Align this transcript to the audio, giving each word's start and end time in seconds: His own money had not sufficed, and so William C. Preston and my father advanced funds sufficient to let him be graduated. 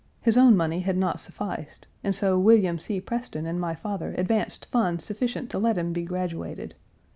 His 0.19 0.35
own 0.35 0.57
money 0.57 0.79
had 0.79 0.97
not 0.97 1.19
sufficed, 1.19 1.85
and 2.03 2.15
so 2.15 2.39
William 2.39 2.79
C. 2.79 2.99
Preston 2.99 3.45
and 3.45 3.61
my 3.61 3.75
father 3.75 4.15
advanced 4.17 4.65
funds 4.71 5.03
sufficient 5.05 5.51
to 5.51 5.59
let 5.59 5.77
him 5.77 5.93
be 5.93 6.01
graduated. 6.05 6.73